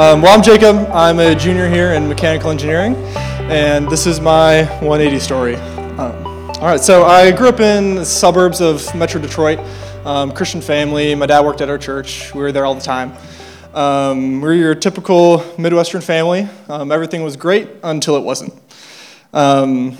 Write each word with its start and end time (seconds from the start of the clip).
Um, 0.00 0.22
well, 0.22 0.34
I'm 0.34 0.42
Jacob. 0.42 0.76
I'm 0.94 1.18
a 1.18 1.34
junior 1.34 1.68
here 1.68 1.92
in 1.92 2.08
mechanical 2.08 2.50
engineering, 2.50 2.96
and 3.50 3.86
this 3.90 4.06
is 4.06 4.18
my 4.18 4.64
180 4.80 5.18
story. 5.18 5.56
Um, 5.56 6.24
all 6.52 6.62
right, 6.62 6.80
so 6.80 7.04
I 7.04 7.30
grew 7.32 7.50
up 7.50 7.60
in 7.60 7.96
the 7.96 8.06
suburbs 8.06 8.62
of 8.62 8.94
Metro 8.94 9.20
Detroit, 9.20 9.58
um, 10.06 10.32
Christian 10.32 10.62
family. 10.62 11.14
My 11.14 11.26
dad 11.26 11.44
worked 11.44 11.60
at 11.60 11.68
our 11.68 11.76
church. 11.76 12.34
We 12.34 12.40
were 12.40 12.50
there 12.50 12.64
all 12.64 12.74
the 12.74 12.80
time. 12.80 13.12
Um, 13.74 14.40
we're 14.40 14.54
your 14.54 14.74
typical 14.74 15.44
Midwestern 15.58 16.00
family. 16.00 16.48
Um, 16.70 16.90
everything 16.90 17.22
was 17.22 17.36
great 17.36 17.68
until 17.82 18.16
it 18.16 18.22
wasn't. 18.22 18.54
Um, 19.34 19.98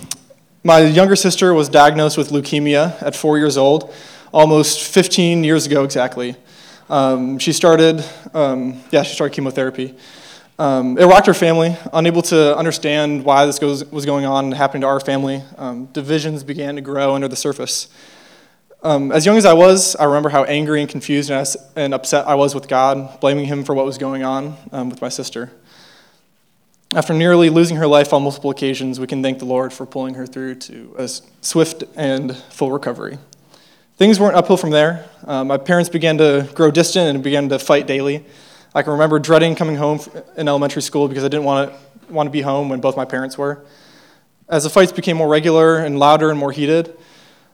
my 0.63 0.79
younger 0.79 1.15
sister 1.15 1.53
was 1.53 1.69
diagnosed 1.69 2.17
with 2.17 2.29
leukemia 2.31 2.99
at 3.03 3.15
four 3.15 3.37
years 3.37 3.55
old, 3.55 3.93
almost 4.33 4.81
15 4.81 5.43
years 5.43 5.67
ago 5.67 5.83
exactly. 5.83 6.35
Um, 6.91 7.39
she 7.39 7.53
started, 7.53 8.03
um, 8.33 8.83
yeah, 8.91 9.03
she 9.03 9.15
started 9.15 9.33
chemotherapy. 9.33 9.95
Um, 10.59 10.97
it 10.97 11.05
rocked 11.05 11.25
her 11.27 11.33
family, 11.33 11.77
unable 11.93 12.21
to 12.23 12.55
understand 12.57 13.23
why 13.23 13.45
this 13.45 13.59
goes, 13.59 13.85
was 13.85 14.05
going 14.05 14.25
on 14.25 14.43
and 14.43 14.53
happening 14.53 14.81
to 14.81 14.87
our 14.87 14.99
family. 14.99 15.41
Um, 15.57 15.85
divisions 15.85 16.43
began 16.43 16.75
to 16.75 16.81
grow 16.81 17.15
under 17.15 17.29
the 17.29 17.37
surface. 17.37 17.87
Um, 18.83 19.13
as 19.13 19.25
young 19.25 19.37
as 19.37 19.45
I 19.45 19.53
was, 19.53 19.95
I 19.95 20.03
remember 20.03 20.27
how 20.27 20.43
angry 20.43 20.81
and 20.81 20.89
confused 20.89 21.31
and, 21.31 21.47
and, 21.77 21.93
upset 21.93 22.27
I 22.27 22.35
was 22.35 22.53
with 22.53 22.67
God, 22.67 23.21
blaming 23.21 23.45
Him 23.45 23.63
for 23.63 23.73
what 23.73 23.85
was 23.85 23.97
going 23.97 24.23
on 24.23 24.57
um, 24.73 24.89
with 24.89 25.01
my 25.01 25.09
sister. 25.09 25.49
After 26.93 27.13
nearly 27.13 27.49
losing 27.49 27.77
her 27.77 27.87
life 27.87 28.11
on 28.11 28.23
multiple 28.23 28.49
occasions, 28.49 28.99
we 28.99 29.07
can 29.07 29.23
thank 29.23 29.39
the 29.39 29.45
Lord 29.45 29.71
for 29.71 29.85
pulling 29.85 30.15
her 30.15 30.27
through 30.27 30.55
to 30.55 30.93
a 30.97 31.07
swift 31.07 31.85
and 31.95 32.35
full 32.35 32.69
recovery. 32.69 33.17
Things 34.01 34.19
weren't 34.19 34.35
uphill 34.35 34.57
from 34.57 34.71
there. 34.71 35.07
Uh, 35.27 35.43
my 35.43 35.57
parents 35.57 35.87
began 35.87 36.17
to 36.17 36.49
grow 36.55 36.71
distant 36.71 37.13
and 37.13 37.23
began 37.23 37.49
to 37.49 37.59
fight 37.59 37.85
daily. 37.85 38.25
I 38.73 38.81
can 38.81 38.93
remember 38.93 39.19
dreading 39.19 39.53
coming 39.53 39.75
home 39.75 39.99
in 40.35 40.47
elementary 40.47 40.81
school 40.81 41.07
because 41.07 41.23
I 41.23 41.27
didn't 41.27 41.43
want 41.43 41.71
to, 41.71 42.11
want 42.11 42.25
to 42.25 42.31
be 42.31 42.41
home 42.41 42.67
when 42.67 42.81
both 42.81 42.97
my 42.97 43.05
parents 43.05 43.37
were. 43.37 43.63
As 44.49 44.63
the 44.63 44.71
fights 44.71 44.91
became 44.91 45.17
more 45.17 45.27
regular 45.27 45.77
and 45.77 45.99
louder 45.99 46.31
and 46.31 46.39
more 46.39 46.51
heated, 46.51 46.97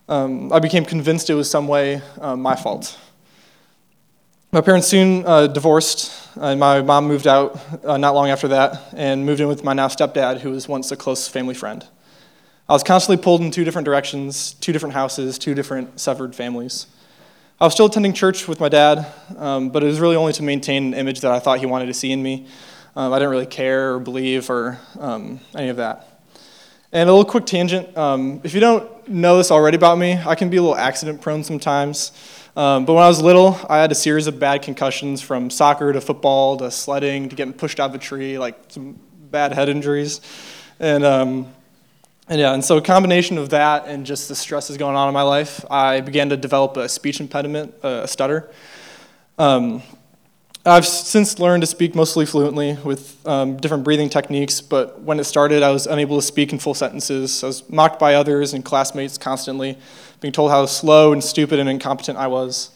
um, 0.07 0.53
I 0.53 0.59
became 0.59 0.85
convinced 0.85 1.29
it 1.29 1.33
was 1.33 1.51
some 1.51 1.67
way 1.67 2.01
uh, 2.21 2.37
my 2.37 2.55
fault. 2.55 2.97
My 4.53 4.61
parents 4.61 4.87
soon 4.87 5.25
uh, 5.25 5.47
divorced, 5.47 6.13
and 6.37 6.61
my 6.61 6.81
mom 6.81 7.09
moved 7.09 7.27
out 7.27 7.59
uh, 7.83 7.97
not 7.97 8.15
long 8.15 8.29
after 8.29 8.47
that 8.47 8.93
and 8.93 9.25
moved 9.25 9.41
in 9.41 9.49
with 9.49 9.65
my 9.65 9.73
now 9.73 9.89
stepdad, 9.89 10.39
who 10.39 10.51
was 10.51 10.65
once 10.65 10.93
a 10.93 10.95
close 10.95 11.27
family 11.27 11.55
friend. 11.55 11.85
I 12.69 12.73
was 12.73 12.83
constantly 12.83 13.23
pulled 13.23 13.39
in 13.39 13.49
two 13.49 13.63
different 13.63 13.85
directions, 13.85 14.53
two 14.55 14.73
different 14.73 14.93
houses, 14.93 15.39
two 15.39 15.55
different 15.55 16.01
severed 16.01 16.35
families. 16.35 16.87
I 17.61 17.63
was 17.63 17.73
still 17.73 17.85
attending 17.85 18.11
church 18.11 18.45
with 18.45 18.59
my 18.59 18.67
dad, 18.67 19.07
um, 19.37 19.69
but 19.69 19.83
it 19.83 19.85
was 19.85 20.01
really 20.01 20.17
only 20.17 20.33
to 20.33 20.43
maintain 20.43 20.87
an 20.87 20.93
image 20.93 21.21
that 21.21 21.31
I 21.31 21.39
thought 21.39 21.59
he 21.59 21.65
wanted 21.65 21.85
to 21.85 21.93
see 21.93 22.11
in 22.11 22.21
me. 22.21 22.45
Um, 22.93 23.13
I 23.13 23.19
didn't 23.19 23.31
really 23.31 23.45
care 23.45 23.93
or 23.93 23.99
believe 23.99 24.49
or 24.49 24.79
um, 24.99 25.39
any 25.55 25.69
of 25.69 25.77
that. 25.77 26.21
And 26.91 27.09
a 27.09 27.13
little 27.13 27.29
quick 27.29 27.45
tangent 27.45 27.97
um, 27.97 28.41
if 28.43 28.53
you 28.53 28.59
don't 28.59 29.07
know 29.07 29.37
this 29.37 29.49
already 29.49 29.77
about 29.77 29.97
me, 29.97 30.19
I 30.25 30.35
can 30.35 30.49
be 30.49 30.57
a 30.57 30.61
little 30.61 30.75
accident 30.75 31.21
prone 31.21 31.45
sometimes. 31.45 32.11
Um, 32.57 32.83
but 32.83 32.95
when 32.95 33.03
I 33.03 33.07
was 33.07 33.21
little, 33.21 33.57
I 33.69 33.77
had 33.77 33.93
a 33.93 33.95
series 33.95 34.27
of 34.27 34.39
bad 34.39 34.61
concussions 34.61 35.21
from 35.21 35.49
soccer 35.49 35.93
to 35.93 36.01
football 36.01 36.57
to 36.57 36.69
sledding 36.69 37.29
to 37.29 37.35
getting 37.37 37.53
pushed 37.53 37.79
out 37.79 37.91
of 37.91 37.95
a 37.95 37.99
tree, 37.99 38.37
like 38.37 38.57
some 38.67 38.99
bad 39.31 39.53
head 39.53 39.69
injuries. 39.69 40.19
And 40.81 41.05
um, 41.05 41.53
and 42.29 42.39
yeah, 42.39 42.53
and 42.53 42.63
so 42.63 42.77
a 42.77 42.81
combination 42.81 43.37
of 43.37 43.49
that 43.49 43.87
and 43.87 44.05
just 44.05 44.27
the 44.27 44.35
stresses 44.35 44.77
going 44.77 44.95
on 44.95 45.07
in 45.07 45.13
my 45.13 45.21
life, 45.21 45.63
I 45.71 46.01
began 46.01 46.29
to 46.29 46.37
develop 46.37 46.75
a 46.77 46.89
speech 46.89 47.19
impediment, 47.19 47.73
a 47.83 48.07
stutter. 48.07 48.51
Um, 49.37 49.81
I've 50.65 50.85
since 50.85 51.39
learned 51.39 51.61
to 51.61 51.67
speak 51.67 51.95
mostly 51.95 52.25
fluently 52.25 52.73
with 52.83 53.25
um, 53.25 53.55
different 53.55 53.85
breathing 53.85 54.09
techniques, 54.09 54.59
but 54.59 55.01
when 55.01 55.17
it 55.17 55.23
started, 55.23 55.63
I 55.63 55.71
was 55.71 55.87
unable 55.87 56.17
to 56.17 56.21
speak 56.21 56.51
in 56.51 56.59
full 56.59 56.73
sentences. 56.73 57.41
I 57.41 57.47
was 57.47 57.69
mocked 57.69 57.99
by 57.99 58.15
others 58.15 58.53
and 58.53 58.65
classmates 58.65 59.17
constantly, 59.17 59.77
being 60.19 60.33
told 60.33 60.51
how 60.51 60.65
slow 60.65 61.13
and 61.13 61.23
stupid 61.23 61.59
and 61.59 61.69
incompetent 61.69 62.17
I 62.17 62.27
was. 62.27 62.71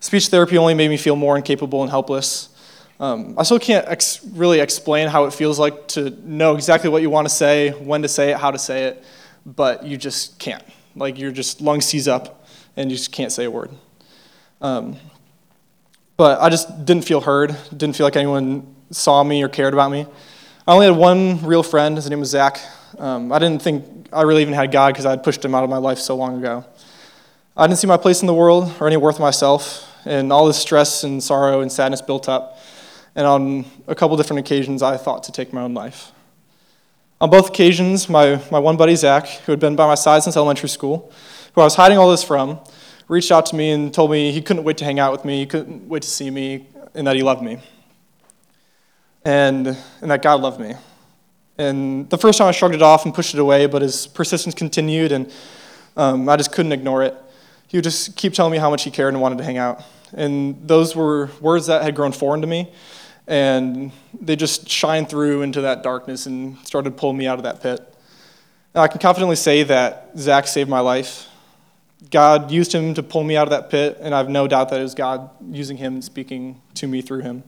Speech 0.00 0.26
therapy 0.28 0.58
only 0.58 0.74
made 0.74 0.88
me 0.88 0.98
feel 0.98 1.16
more 1.16 1.38
incapable 1.38 1.80
and 1.80 1.90
helpless. 1.90 2.50
Um, 3.00 3.34
I 3.38 3.44
still 3.44 3.58
can't 3.58 3.88
ex- 3.88 4.22
really 4.22 4.60
explain 4.60 5.08
how 5.08 5.24
it 5.24 5.32
feels 5.32 5.58
like 5.58 5.88
to 5.88 6.10
know 6.22 6.54
exactly 6.54 6.90
what 6.90 7.00
you 7.00 7.08
want 7.08 7.26
to 7.26 7.34
say, 7.34 7.70
when 7.70 8.02
to 8.02 8.08
say 8.08 8.32
it, 8.32 8.36
how 8.36 8.50
to 8.50 8.58
say 8.58 8.84
it, 8.84 9.02
but 9.46 9.84
you 9.84 9.96
just 9.96 10.38
can't. 10.38 10.62
Like 10.94 11.18
your 11.18 11.32
just 11.32 11.62
lungs 11.62 11.86
seize 11.86 12.06
up 12.06 12.44
and 12.76 12.90
you 12.90 12.98
just 12.98 13.10
can't 13.10 13.32
say 13.32 13.44
a 13.44 13.50
word. 13.50 13.70
Um, 14.60 14.96
but 16.18 16.42
I 16.42 16.50
just 16.50 16.84
didn't 16.84 17.06
feel 17.06 17.22
heard, 17.22 17.56
didn't 17.74 17.96
feel 17.96 18.04
like 18.04 18.16
anyone 18.16 18.76
saw 18.90 19.24
me 19.24 19.42
or 19.42 19.48
cared 19.48 19.72
about 19.72 19.90
me. 19.90 20.06
I 20.68 20.74
only 20.74 20.84
had 20.84 20.94
one 20.94 21.42
real 21.42 21.62
friend, 21.62 21.96
his 21.96 22.10
name 22.10 22.20
was 22.20 22.28
Zach. 22.28 22.60
Um, 22.98 23.32
I 23.32 23.38
didn't 23.38 23.62
think 23.62 24.08
I 24.12 24.22
really 24.22 24.42
even 24.42 24.52
had 24.52 24.72
God 24.72 24.92
because 24.92 25.06
I 25.06 25.10
had 25.10 25.22
pushed 25.22 25.42
him 25.42 25.54
out 25.54 25.64
of 25.64 25.70
my 25.70 25.78
life 25.78 25.98
so 25.98 26.16
long 26.16 26.38
ago. 26.38 26.66
I 27.56 27.66
didn't 27.66 27.78
see 27.78 27.86
my 27.86 27.96
place 27.96 28.20
in 28.20 28.26
the 28.26 28.34
world 28.34 28.74
or 28.78 28.86
any 28.86 28.98
worth 28.98 29.18
myself, 29.18 29.86
and 30.04 30.30
all 30.30 30.46
this 30.46 30.58
stress 30.58 31.02
and 31.02 31.22
sorrow 31.22 31.62
and 31.62 31.72
sadness 31.72 32.02
built 32.02 32.28
up 32.28 32.58
and 33.20 33.26
on 33.26 33.66
a 33.86 33.94
couple 33.94 34.16
different 34.16 34.40
occasions, 34.40 34.82
I 34.82 34.96
thought 34.96 35.24
to 35.24 35.32
take 35.32 35.52
my 35.52 35.60
own 35.60 35.74
life. 35.74 36.10
On 37.20 37.28
both 37.28 37.50
occasions, 37.50 38.08
my, 38.08 38.40
my 38.50 38.58
one 38.58 38.78
buddy, 38.78 38.96
Zach, 38.96 39.28
who 39.44 39.52
had 39.52 39.60
been 39.60 39.76
by 39.76 39.86
my 39.86 39.94
side 39.94 40.22
since 40.22 40.38
elementary 40.38 40.70
school, 40.70 41.12
who 41.54 41.60
I 41.60 41.64
was 41.64 41.74
hiding 41.74 41.98
all 41.98 42.10
this 42.10 42.24
from, 42.24 42.58
reached 43.08 43.30
out 43.30 43.44
to 43.46 43.56
me 43.56 43.72
and 43.72 43.92
told 43.92 44.10
me 44.10 44.32
he 44.32 44.40
couldn't 44.40 44.64
wait 44.64 44.78
to 44.78 44.86
hang 44.86 44.98
out 44.98 45.12
with 45.12 45.26
me, 45.26 45.38
he 45.38 45.44
couldn't 45.44 45.86
wait 45.86 46.00
to 46.00 46.08
see 46.08 46.30
me, 46.30 46.66
and 46.94 47.06
that 47.06 47.14
he 47.14 47.22
loved 47.22 47.42
me. 47.42 47.58
And, 49.22 49.66
and 50.00 50.10
that 50.10 50.22
God 50.22 50.40
loved 50.40 50.58
me. 50.58 50.72
And 51.58 52.08
the 52.08 52.16
first 52.16 52.38
time 52.38 52.48
I 52.48 52.52
shrugged 52.52 52.74
it 52.74 52.80
off 52.80 53.04
and 53.04 53.14
pushed 53.14 53.34
it 53.34 53.40
away, 53.40 53.66
but 53.66 53.82
his 53.82 54.06
persistence 54.06 54.54
continued, 54.54 55.12
and 55.12 55.30
um, 55.94 56.26
I 56.26 56.38
just 56.38 56.52
couldn't 56.52 56.72
ignore 56.72 57.02
it. 57.02 57.14
He 57.68 57.76
would 57.76 57.84
just 57.84 58.16
keep 58.16 58.32
telling 58.32 58.52
me 58.52 58.56
how 58.56 58.70
much 58.70 58.84
he 58.84 58.90
cared 58.90 59.12
and 59.12 59.20
wanted 59.20 59.36
to 59.36 59.44
hang 59.44 59.58
out. 59.58 59.82
And 60.14 60.66
those 60.66 60.96
were 60.96 61.28
words 61.38 61.66
that 61.66 61.82
had 61.82 61.94
grown 61.94 62.12
foreign 62.12 62.40
to 62.40 62.46
me 62.46 62.72
and 63.30 63.92
they 64.20 64.34
just 64.34 64.68
shined 64.68 65.08
through 65.08 65.42
into 65.42 65.60
that 65.60 65.84
darkness 65.84 66.26
and 66.26 66.58
started 66.66 66.96
pulling 66.96 67.16
me 67.16 67.28
out 67.28 67.38
of 67.38 67.44
that 67.44 67.62
pit. 67.62 67.80
Now, 68.74 68.82
I 68.82 68.88
can 68.88 68.98
confidently 68.98 69.36
say 69.36 69.62
that 69.62 70.10
Zach 70.18 70.48
saved 70.48 70.68
my 70.68 70.80
life. 70.80 71.28
God 72.10 72.50
used 72.50 72.74
him 72.74 72.92
to 72.94 73.04
pull 73.04 73.22
me 73.22 73.36
out 73.36 73.44
of 73.44 73.50
that 73.50 73.70
pit, 73.70 73.98
and 74.00 74.12
I 74.12 74.18
have 74.18 74.28
no 74.28 74.48
doubt 74.48 74.70
that 74.70 74.80
it 74.80 74.82
was 74.82 74.96
God 74.96 75.30
using 75.48 75.76
him 75.76 75.94
and 75.94 76.04
speaking 76.04 76.60
to 76.74 76.88
me 76.88 77.02
through 77.02 77.20
him. 77.20 77.44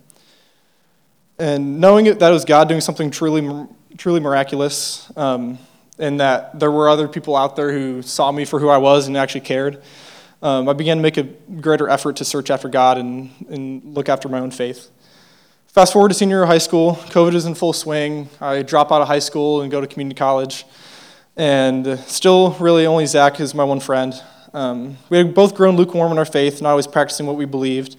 And 1.39 1.81
knowing 1.81 2.05
that 2.05 2.23
it 2.23 2.33
was 2.33 2.45
God 2.45 2.69
doing 2.69 2.81
something 2.81 3.11
truly, 3.11 3.67
truly 3.99 4.21
miraculous, 4.21 5.11
um, 5.17 5.59
and 5.99 6.21
that 6.21 6.61
there 6.61 6.71
were 6.71 6.89
other 6.89 7.09
people 7.09 7.35
out 7.35 7.57
there 7.57 7.73
who 7.73 8.03
saw 8.03 8.31
me 8.31 8.45
for 8.45 8.61
who 8.61 8.69
I 8.69 8.79
was 8.79 9.09
and 9.09 9.17
actually 9.17 9.41
cared, 9.41 9.83
um, 10.43 10.69
I 10.69 10.75
began 10.75 10.99
to 10.99 11.03
make 11.03 11.17
a 11.17 11.25
greater 11.25 11.89
effort 11.89 12.17
to 12.17 12.25
search 12.25 12.51
after 12.51 12.69
God 12.69 12.99
and, 12.99 13.31
and 13.49 13.83
look 13.97 14.09
after 14.09 14.29
my 14.29 14.39
own 14.39 14.53
faith. 14.53 14.91
Fast 15.73 15.95
forward 15.95 16.11
to 16.11 16.15
senior 16.15 16.37
year 16.37 16.43
of 16.43 16.51
high 16.51 16.59
school, 16.59 16.97
COVID 16.97 17.33
is 17.33 17.47
in 17.47 17.55
full 17.55 17.73
swing. 17.73 18.29
I 18.43 18.61
drop 18.61 18.93
out 18.93 19.01
of 19.01 19.09
high 19.09 19.21
school 19.21 19.63
and 19.63 19.71
go 19.71 19.81
to 19.81 19.87
community 19.87 20.19
college. 20.19 20.67
And 21.35 21.99
still, 22.01 22.51
really, 22.61 22.85
only 22.85 23.07
Zach 23.07 23.41
is 23.41 23.55
my 23.55 23.65
one 23.65 23.81
friend. 23.81 24.13
Um, 24.53 24.99
we 25.09 25.17
had 25.17 25.33
both 25.35 25.55
grown 25.55 25.77
lukewarm 25.77 26.13
in 26.13 26.19
our 26.19 26.27
faith, 26.27 26.61
not 26.61 26.73
always 26.73 26.87
practicing 26.87 27.25
what 27.25 27.37
we 27.37 27.47
believed 27.47 27.97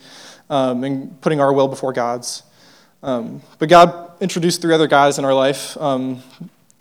um, 0.52 0.84
and 0.84 1.20
putting 1.22 1.42
our 1.42 1.52
will 1.52 1.68
before 1.68 1.94
God's. 1.94 2.44
Um, 3.02 3.42
but 3.58 3.70
God 3.70 4.22
introduced 4.22 4.62
three 4.62 4.76
other 4.76 4.86
guys 4.86 5.18
in 5.18 5.26
our 5.26 5.34
life, 5.34 5.76
um, 5.78 6.22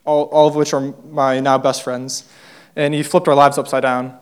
all, 0.05 0.25
all 0.25 0.47
of 0.47 0.57
which 0.57 0.75
are 0.75 0.93
my 1.09 1.41
now 1.41 1.57
best 1.57 1.85
friends. 1.85 2.29
And 2.77 2.93
He 2.93 3.03
flipped 3.03 3.29
our 3.29 3.35
lives 3.35 3.57
upside 3.57 3.83
down. 3.83 4.19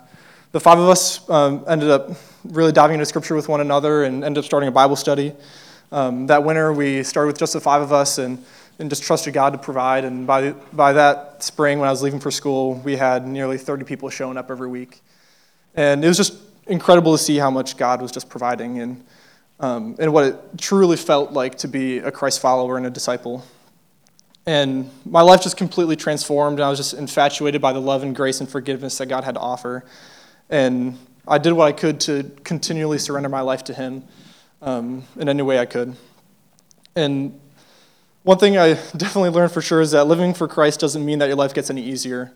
The 0.52 0.60
five 0.60 0.78
of 0.78 0.88
us 0.88 1.28
um, 1.28 1.64
ended 1.66 1.90
up 1.90 2.10
really 2.44 2.70
diving 2.70 2.94
into 2.94 3.06
Scripture 3.06 3.34
with 3.34 3.48
one 3.48 3.60
another 3.60 4.04
and 4.04 4.22
ended 4.22 4.38
up 4.38 4.44
starting 4.44 4.68
a 4.68 4.72
Bible 4.72 4.94
study. 4.94 5.34
Um, 5.92 6.28
that 6.28 6.44
winter, 6.44 6.72
we 6.72 7.02
started 7.02 7.26
with 7.28 7.38
just 7.38 7.52
the 7.52 7.60
five 7.60 7.82
of 7.82 7.92
us 7.92 8.18
and, 8.18 8.44
and 8.78 8.88
just 8.88 9.02
trusted 9.02 9.34
God 9.34 9.52
to 9.52 9.58
provide. 9.58 10.04
And 10.04 10.26
by, 10.26 10.52
by 10.72 10.92
that 10.92 11.42
spring, 11.42 11.80
when 11.80 11.88
I 11.88 11.90
was 11.90 12.02
leaving 12.02 12.20
for 12.20 12.30
school, 12.30 12.74
we 12.76 12.96
had 12.96 13.26
nearly 13.26 13.58
30 13.58 13.84
people 13.84 14.08
showing 14.08 14.36
up 14.36 14.50
every 14.50 14.68
week. 14.68 15.00
And 15.74 16.04
it 16.04 16.08
was 16.08 16.16
just 16.16 16.34
incredible 16.66 17.12
to 17.12 17.22
see 17.22 17.36
how 17.36 17.50
much 17.50 17.76
God 17.76 18.00
was 18.00 18.12
just 18.12 18.28
providing 18.28 18.78
and, 18.78 19.04
um, 19.58 19.96
and 19.98 20.12
what 20.12 20.24
it 20.24 20.36
truly 20.58 20.96
felt 20.96 21.32
like 21.32 21.58
to 21.58 21.68
be 21.68 21.98
a 21.98 22.12
Christ 22.12 22.40
follower 22.40 22.76
and 22.76 22.86
a 22.86 22.90
disciple. 22.90 23.44
And 24.46 24.90
my 25.04 25.20
life 25.20 25.42
just 25.42 25.56
completely 25.56 25.96
transformed, 25.96 26.58
and 26.58 26.64
I 26.64 26.70
was 26.70 26.78
just 26.78 26.94
infatuated 26.94 27.60
by 27.60 27.72
the 27.72 27.80
love 27.80 28.02
and 28.02 28.14
grace 28.16 28.40
and 28.40 28.48
forgiveness 28.48 28.96
that 28.98 29.06
God 29.06 29.24
had 29.24 29.34
to 29.34 29.40
offer. 29.40 29.84
And 30.48 30.98
I 31.26 31.38
did 31.38 31.52
what 31.52 31.66
I 31.66 31.72
could 31.72 32.00
to 32.00 32.30
continually 32.44 32.98
surrender 32.98 33.28
my 33.28 33.42
life 33.42 33.64
to 33.64 33.74
Him 33.74 34.04
um, 34.62 35.04
in 35.16 35.28
any 35.28 35.42
way 35.42 35.58
I 35.58 35.66
could. 35.66 35.96
And 36.96 37.38
one 38.22 38.38
thing 38.38 38.58
I 38.58 38.74
definitely 38.96 39.30
learned 39.30 39.52
for 39.52 39.62
sure 39.62 39.80
is 39.80 39.92
that 39.92 40.04
living 40.04 40.34
for 40.34 40.48
Christ 40.48 40.80
doesn't 40.80 41.04
mean 41.04 41.18
that 41.20 41.26
your 41.26 41.36
life 41.36 41.54
gets 41.54 41.70
any 41.70 41.82
easier. 41.82 42.32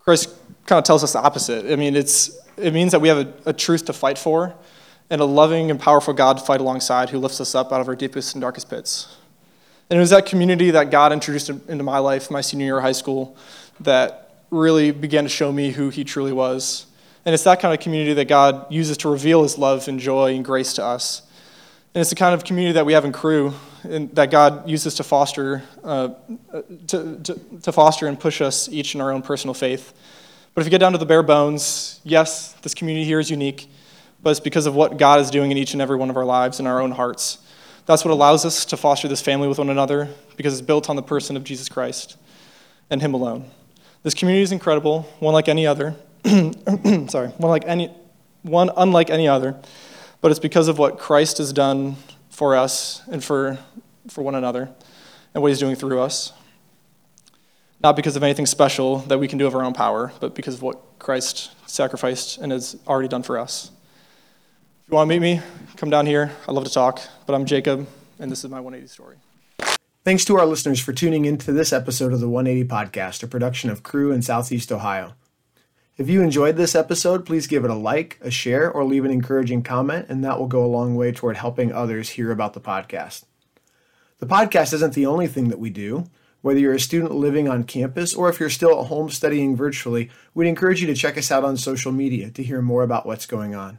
Christ 0.00 0.30
kind 0.66 0.78
of 0.78 0.84
tells 0.84 1.04
us 1.04 1.12
the 1.12 1.20
opposite. 1.20 1.70
I 1.70 1.76
mean, 1.76 1.96
it's, 1.96 2.38
it 2.56 2.72
means 2.72 2.92
that 2.92 3.00
we 3.00 3.08
have 3.08 3.18
a, 3.18 3.50
a 3.50 3.52
truth 3.52 3.84
to 3.86 3.92
fight 3.92 4.18
for 4.18 4.54
and 5.10 5.20
a 5.20 5.24
loving 5.24 5.70
and 5.70 5.80
powerful 5.80 6.14
God 6.14 6.38
to 6.38 6.44
fight 6.44 6.60
alongside 6.60 7.10
who 7.10 7.18
lifts 7.18 7.40
us 7.40 7.54
up 7.54 7.72
out 7.72 7.80
of 7.80 7.88
our 7.88 7.96
deepest 7.96 8.34
and 8.34 8.40
darkest 8.40 8.70
pits. 8.70 9.16
And 9.90 9.96
it 9.96 10.00
was 10.00 10.10
that 10.10 10.24
community 10.24 10.70
that 10.70 10.90
God 10.90 11.12
introduced 11.12 11.50
into 11.50 11.82
my 11.82 11.98
life, 11.98 12.30
my 12.30 12.40
senior 12.40 12.66
year 12.66 12.76
of 12.78 12.84
high 12.84 12.92
school, 12.92 13.36
that 13.80 14.44
really 14.50 14.92
began 14.92 15.24
to 15.24 15.28
show 15.28 15.50
me 15.50 15.72
who 15.72 15.90
He 15.90 16.04
truly 16.04 16.32
was. 16.32 16.86
And 17.24 17.34
it's 17.34 17.42
that 17.44 17.60
kind 17.60 17.74
of 17.74 17.80
community 17.80 18.14
that 18.14 18.28
God 18.28 18.72
uses 18.72 18.96
to 18.98 19.10
reveal 19.10 19.42
His 19.42 19.58
love 19.58 19.88
and 19.88 19.98
joy 19.98 20.34
and 20.34 20.44
grace 20.44 20.72
to 20.74 20.84
us. 20.84 21.22
And 21.92 22.00
it's 22.00 22.10
the 22.10 22.16
kind 22.16 22.34
of 22.34 22.44
community 22.44 22.74
that 22.74 22.86
we 22.86 22.92
have 22.92 23.04
in 23.04 23.10
Cru 23.10 23.52
and 23.82 24.14
that 24.14 24.30
God 24.30 24.68
uses 24.68 24.94
to 24.96 25.02
foster, 25.02 25.64
uh, 25.82 26.10
to, 26.86 27.18
to, 27.18 27.40
to 27.62 27.72
foster 27.72 28.06
and 28.06 28.18
push 28.18 28.40
us 28.40 28.68
each 28.68 28.94
in 28.94 29.00
our 29.00 29.10
own 29.10 29.22
personal 29.22 29.54
faith. 29.54 29.92
But 30.54 30.60
if 30.60 30.66
you 30.68 30.70
get 30.70 30.78
down 30.78 30.92
to 30.92 30.98
the 30.98 31.06
bare 31.06 31.24
bones, 31.24 32.00
yes, 32.04 32.52
this 32.62 32.74
community 32.74 33.04
here 33.04 33.18
is 33.18 33.28
unique, 33.28 33.68
but 34.22 34.30
it's 34.30 34.38
because 34.38 34.66
of 34.66 34.76
what 34.76 34.98
God 34.98 35.18
is 35.18 35.30
doing 35.30 35.50
in 35.50 35.56
each 35.56 35.72
and 35.72 35.82
every 35.82 35.96
one 35.96 36.10
of 36.10 36.16
our 36.16 36.24
lives 36.24 36.60
and 36.60 36.68
our 36.68 36.80
own 36.80 36.92
hearts. 36.92 37.38
That's 37.86 38.04
what 38.04 38.12
allows 38.12 38.44
us 38.44 38.64
to 38.66 38.76
foster 38.76 39.08
this 39.08 39.20
family 39.20 39.48
with 39.48 39.58
one 39.58 39.70
another 39.70 40.08
because 40.36 40.52
it's 40.52 40.62
built 40.64 40.88
on 40.88 40.94
the 40.94 41.02
person 41.02 41.36
of 41.36 41.42
Jesus 41.42 41.68
Christ 41.68 42.16
and 42.88 43.02
Him 43.02 43.14
alone. 43.14 43.50
This 44.04 44.14
community 44.14 44.42
is 44.42 44.52
incredible, 44.52 45.02
one 45.18 45.34
like 45.34 45.48
any 45.48 45.66
other. 45.66 45.96
Sorry, 46.24 47.28
one 47.28 47.50
like 47.50 47.64
any, 47.66 47.92
one 48.42 48.70
unlike 48.76 49.10
any 49.10 49.26
other, 49.26 49.56
but 50.20 50.30
it's 50.30 50.40
because 50.40 50.68
of 50.68 50.78
what 50.78 50.98
Christ 50.98 51.38
has 51.38 51.52
done 51.52 51.96
for 52.28 52.56
us 52.56 53.02
and 53.10 53.22
for, 53.22 53.58
for 54.08 54.22
one 54.22 54.34
another 54.34 54.70
and 55.34 55.42
what 55.42 55.48
He's 55.48 55.58
doing 55.58 55.76
through 55.76 56.00
us. 56.00 56.32
Not 57.82 57.96
because 57.96 58.16
of 58.16 58.22
anything 58.22 58.46
special 58.46 58.98
that 58.98 59.18
we 59.18 59.26
can 59.26 59.38
do 59.38 59.46
of 59.46 59.54
our 59.54 59.62
own 59.62 59.72
power, 59.72 60.12
but 60.20 60.34
because 60.34 60.56
of 60.56 60.62
what 60.62 60.98
Christ 60.98 61.50
sacrificed 61.66 62.38
and 62.38 62.52
has 62.52 62.76
already 62.86 63.08
done 63.08 63.22
for 63.22 63.38
us. 63.38 63.70
If 64.84 64.92
you 64.92 64.96
want 64.96 65.08
to 65.08 65.18
meet 65.18 65.22
me, 65.22 65.42
come 65.76 65.88
down 65.88 66.04
here. 66.04 66.32
I 66.46 66.52
love 66.52 66.64
to 66.64 66.70
talk, 66.70 67.00
but 67.26 67.34
I'm 67.34 67.46
Jacob, 67.46 67.86
and 68.18 68.30
this 68.30 68.44
is 68.44 68.50
my 68.50 68.60
180 68.60 68.88
story. 68.88 69.16
Thanks 70.04 70.24
to 70.26 70.38
our 70.38 70.46
listeners 70.46 70.80
for 70.80 70.92
tuning 70.92 71.26
in 71.26 71.38
to 71.38 71.52
this 71.52 71.72
episode 71.72 72.12
of 72.12 72.20
the 72.20 72.28
180 72.28 72.68
Podcast, 72.68 73.22
a 73.22 73.26
production 73.26 73.70
of 73.70 73.82
Cru 73.82 74.12
in 74.12 74.20
Southeast 74.20 74.72
Ohio. 74.72 75.14
If 76.00 76.08
you 76.08 76.22
enjoyed 76.22 76.56
this 76.56 76.74
episode, 76.74 77.26
please 77.26 77.46
give 77.46 77.62
it 77.62 77.70
a 77.70 77.74
like, 77.74 78.18
a 78.22 78.30
share, 78.30 78.72
or 78.72 78.84
leave 78.84 79.04
an 79.04 79.10
encouraging 79.10 79.62
comment, 79.62 80.06
and 80.08 80.24
that 80.24 80.38
will 80.38 80.46
go 80.46 80.64
a 80.64 80.66
long 80.66 80.94
way 80.94 81.12
toward 81.12 81.36
helping 81.36 81.74
others 81.74 82.08
hear 82.08 82.30
about 82.30 82.54
the 82.54 82.60
podcast. 82.60 83.24
The 84.18 84.24
podcast 84.24 84.72
isn't 84.72 84.94
the 84.94 85.04
only 85.04 85.26
thing 85.26 85.48
that 85.48 85.58
we 85.58 85.68
do. 85.68 86.06
Whether 86.40 86.58
you're 86.58 86.72
a 86.72 86.80
student 86.80 87.12
living 87.12 87.50
on 87.50 87.64
campus 87.64 88.14
or 88.14 88.30
if 88.30 88.40
you're 88.40 88.48
still 88.48 88.80
at 88.80 88.86
home 88.86 89.10
studying 89.10 89.54
virtually, 89.54 90.08
we'd 90.32 90.48
encourage 90.48 90.80
you 90.80 90.86
to 90.86 90.94
check 90.94 91.18
us 91.18 91.30
out 91.30 91.44
on 91.44 91.58
social 91.58 91.92
media 91.92 92.30
to 92.30 92.42
hear 92.42 92.62
more 92.62 92.82
about 92.82 93.04
what's 93.04 93.26
going 93.26 93.54
on. 93.54 93.78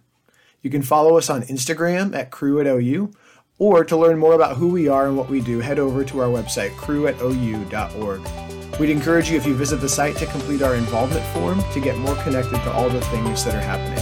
You 0.61 0.69
can 0.69 0.83
follow 0.83 1.17
us 1.17 1.27
on 1.27 1.41
Instagram 1.41 2.15
at 2.15 2.29
Cru 2.29 2.59
at 2.59 2.67
OU, 2.67 3.13
or 3.57 3.83
to 3.83 3.97
learn 3.97 4.19
more 4.19 4.35
about 4.35 4.57
who 4.57 4.67
we 4.67 4.87
are 4.87 5.07
and 5.07 5.17
what 5.17 5.27
we 5.27 5.41
do, 5.41 5.57
head 5.57 5.79
over 5.79 6.03
to 6.03 6.19
our 6.19 6.27
website, 6.27 6.69
cruatou.org. 6.75 8.60
We'd 8.79 8.89
encourage 8.89 9.29
you 9.29 9.37
if 9.37 9.45
you 9.45 9.53
visit 9.53 9.77
the 9.77 9.89
site 9.89 10.15
to 10.17 10.25
complete 10.25 10.61
our 10.61 10.75
involvement 10.75 11.25
form 11.27 11.61
to 11.73 11.79
get 11.79 11.97
more 11.97 12.15
connected 12.23 12.63
to 12.63 12.71
all 12.71 12.89
the 12.89 13.01
things 13.01 13.43
that 13.45 13.55
are 13.55 13.61
happening. 13.61 13.99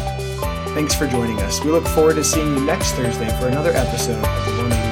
Thanks 0.74 0.96
for 0.96 1.08
joining 1.08 1.40
us. 1.42 1.64
We 1.64 1.72
look 1.72 1.88
forward 1.88 2.16
to 2.16 2.24
seeing 2.24 2.56
you 2.56 2.66
next 2.66 2.94
Thursday 2.94 3.30
for 3.40 3.48
another 3.48 3.72
episode 3.72 4.16
of 4.16 4.46
the 4.46 4.52
180 4.62 4.89